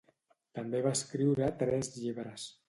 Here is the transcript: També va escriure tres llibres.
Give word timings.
També 0.59 0.81
va 0.87 0.93
escriure 0.99 1.51
tres 1.61 1.93
llibres. 1.99 2.49